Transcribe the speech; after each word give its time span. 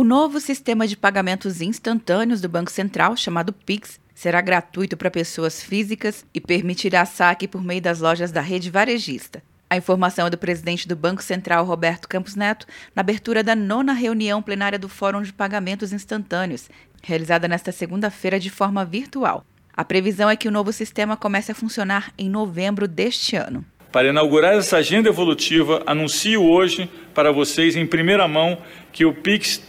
O 0.00 0.04
novo 0.04 0.40
sistema 0.40 0.86
de 0.86 0.96
pagamentos 0.96 1.60
instantâneos 1.60 2.40
do 2.40 2.48
Banco 2.48 2.70
Central, 2.70 3.14
chamado 3.18 3.52
Pix, 3.52 4.00
será 4.14 4.40
gratuito 4.40 4.96
para 4.96 5.10
pessoas 5.10 5.62
físicas 5.62 6.24
e 6.32 6.40
permitirá 6.40 7.04
saque 7.04 7.46
por 7.46 7.62
meio 7.62 7.82
das 7.82 8.00
lojas 8.00 8.32
da 8.32 8.40
rede 8.40 8.70
varejista. 8.70 9.42
A 9.68 9.76
informação 9.76 10.26
é 10.26 10.30
do 10.30 10.38
presidente 10.38 10.88
do 10.88 10.96
Banco 10.96 11.22
Central, 11.22 11.66
Roberto 11.66 12.08
Campos 12.08 12.34
Neto, 12.34 12.66
na 12.96 13.00
abertura 13.00 13.42
da 13.42 13.54
nona 13.54 13.92
reunião 13.92 14.40
plenária 14.40 14.78
do 14.78 14.88
Fórum 14.88 15.20
de 15.20 15.34
Pagamentos 15.34 15.92
Instantâneos, 15.92 16.70
realizada 17.02 17.46
nesta 17.46 17.70
segunda-feira 17.70 18.40
de 18.40 18.48
forma 18.48 18.86
virtual. 18.86 19.44
A 19.76 19.84
previsão 19.84 20.30
é 20.30 20.34
que 20.34 20.48
o 20.48 20.50
novo 20.50 20.72
sistema 20.72 21.14
comece 21.14 21.52
a 21.52 21.54
funcionar 21.54 22.10
em 22.16 22.30
novembro 22.30 22.88
deste 22.88 23.36
ano. 23.36 23.62
Para 23.92 24.08
inaugurar 24.08 24.54
essa 24.54 24.78
agenda 24.78 25.10
evolutiva, 25.10 25.82
anuncio 25.84 26.42
hoje 26.42 26.88
para 27.12 27.32
vocês 27.32 27.76
em 27.76 27.84
primeira 27.84 28.26
mão 28.28 28.56
que 28.92 29.04
o 29.04 29.12
Pix 29.12 29.68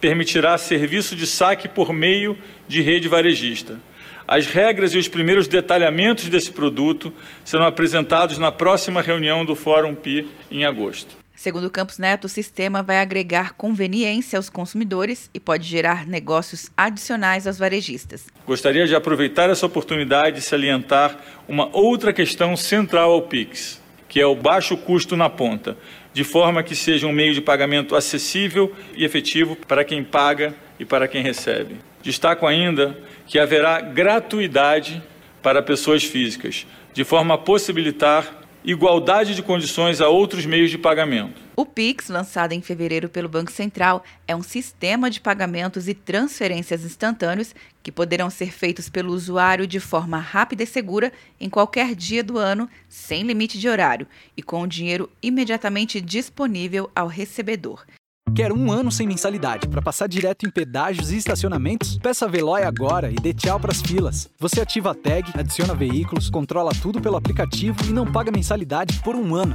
permitirá 0.00 0.56
serviço 0.56 1.14
de 1.14 1.26
saque 1.26 1.68
por 1.68 1.92
meio 1.92 2.38
de 2.66 2.80
rede 2.80 3.08
varejista. 3.08 3.78
As 4.26 4.46
regras 4.46 4.94
e 4.94 4.98
os 4.98 5.08
primeiros 5.08 5.48
detalhamentos 5.48 6.28
desse 6.28 6.52
produto 6.52 7.12
serão 7.44 7.66
apresentados 7.66 8.38
na 8.38 8.52
próxima 8.52 9.02
reunião 9.02 9.44
do 9.44 9.56
Fórum 9.56 9.94
PI 9.94 10.28
em 10.50 10.64
agosto. 10.64 11.20
Segundo 11.34 11.70
Campos 11.70 11.96
Neto, 11.96 12.26
o 12.26 12.28
sistema 12.28 12.82
vai 12.82 12.98
agregar 12.98 13.54
conveniência 13.54 14.36
aos 14.36 14.50
consumidores 14.50 15.30
e 15.32 15.40
pode 15.40 15.66
gerar 15.66 16.06
negócios 16.06 16.70
adicionais 16.76 17.46
aos 17.46 17.58
varejistas. 17.58 18.26
Gostaria 18.46 18.86
de 18.86 18.94
aproveitar 18.94 19.48
essa 19.48 19.64
oportunidade 19.64 20.38
e 20.38 20.42
salientar 20.42 21.18
uma 21.48 21.74
outra 21.74 22.12
questão 22.12 22.54
central 22.58 23.12
ao 23.12 23.22
Pix, 23.22 23.79
que 24.10 24.20
é 24.20 24.26
o 24.26 24.34
baixo 24.34 24.76
custo 24.76 25.16
na 25.16 25.30
ponta 25.30 25.76
de 26.12 26.24
forma 26.24 26.64
que 26.64 26.74
seja 26.74 27.06
um 27.06 27.12
meio 27.12 27.32
de 27.32 27.40
pagamento 27.40 27.94
acessível 27.94 28.74
e 28.96 29.04
efetivo 29.04 29.54
para 29.54 29.84
quem 29.84 30.02
paga 30.02 30.52
e 30.78 30.84
para 30.84 31.06
quem 31.06 31.22
recebe. 31.22 31.76
Destaco 32.02 32.46
ainda 32.46 32.98
que 33.26 33.38
haverá 33.38 33.80
gratuidade 33.80 35.00
para 35.40 35.62
pessoas 35.62 36.02
físicas, 36.02 36.66
de 36.92 37.04
forma 37.04 37.34
a 37.34 37.38
possibilitar 37.38 38.40
igualdade 38.64 39.34
de 39.36 39.42
condições 39.42 40.00
a 40.00 40.08
outros 40.08 40.44
meios 40.44 40.70
de 40.70 40.76
pagamento. 40.76 41.40
O 41.60 41.66
Pix, 41.66 42.08
lançado 42.08 42.52
em 42.52 42.62
fevereiro 42.62 43.06
pelo 43.06 43.28
Banco 43.28 43.52
Central, 43.52 44.02
é 44.26 44.34
um 44.34 44.42
sistema 44.42 45.10
de 45.10 45.20
pagamentos 45.20 45.88
e 45.88 45.92
transferências 45.92 46.86
instantâneos 46.86 47.54
que 47.82 47.92
poderão 47.92 48.30
ser 48.30 48.50
feitos 48.50 48.88
pelo 48.88 49.12
usuário 49.12 49.66
de 49.66 49.78
forma 49.78 50.18
rápida 50.18 50.62
e 50.62 50.66
segura 50.66 51.12
em 51.38 51.50
qualquer 51.50 51.94
dia 51.94 52.24
do 52.24 52.38
ano, 52.38 52.66
sem 52.88 53.24
limite 53.24 53.58
de 53.58 53.68
horário 53.68 54.06
e 54.34 54.42
com 54.42 54.62
o 54.62 54.66
dinheiro 54.66 55.10
imediatamente 55.22 56.00
disponível 56.00 56.90
ao 56.96 57.08
recebedor. 57.08 57.84
Quer 58.34 58.54
um 58.54 58.72
ano 58.72 58.90
sem 58.90 59.06
mensalidade 59.06 59.68
para 59.68 59.82
passar 59.82 60.06
direto 60.06 60.46
em 60.46 60.50
pedágios 60.50 61.12
e 61.12 61.18
estacionamentos? 61.18 61.98
Peça 61.98 62.24
a 62.24 62.28
Veloy 62.28 62.62
agora 62.62 63.10
e 63.10 63.16
dê 63.16 63.34
tchau 63.34 63.60
para 63.60 63.70
as 63.72 63.82
filas. 63.82 64.30
Você 64.38 64.62
ativa 64.62 64.92
a 64.92 64.94
tag, 64.94 65.30
adiciona 65.34 65.74
veículos, 65.74 66.30
controla 66.30 66.72
tudo 66.80 67.02
pelo 67.02 67.16
aplicativo 67.16 67.84
e 67.86 67.92
não 67.92 68.10
paga 68.10 68.30
mensalidade 68.30 68.98
por 69.02 69.14
um 69.14 69.34
ano. 69.34 69.54